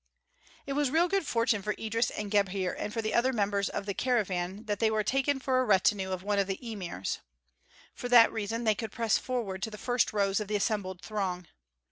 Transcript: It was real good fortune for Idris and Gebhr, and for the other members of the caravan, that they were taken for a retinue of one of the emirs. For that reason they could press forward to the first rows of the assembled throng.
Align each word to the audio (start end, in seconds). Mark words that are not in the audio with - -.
It 0.65 0.73
was 0.73 0.89
real 0.89 1.07
good 1.07 1.27
fortune 1.27 1.61
for 1.61 1.75
Idris 1.77 2.09
and 2.09 2.31
Gebhr, 2.31 2.73
and 2.75 2.91
for 2.91 3.03
the 3.03 3.13
other 3.13 3.31
members 3.31 3.69
of 3.69 3.85
the 3.85 3.93
caravan, 3.93 4.63
that 4.65 4.79
they 4.79 4.89
were 4.89 5.03
taken 5.03 5.39
for 5.39 5.59
a 5.61 5.63
retinue 5.63 6.09
of 6.09 6.23
one 6.23 6.39
of 6.39 6.47
the 6.47 6.57
emirs. 6.67 7.19
For 7.93 8.09
that 8.09 8.33
reason 8.33 8.63
they 8.63 8.73
could 8.73 8.91
press 8.91 9.19
forward 9.19 9.61
to 9.61 9.69
the 9.69 9.77
first 9.77 10.11
rows 10.11 10.39
of 10.39 10.47
the 10.47 10.55
assembled 10.55 11.01
throng. 11.03 11.45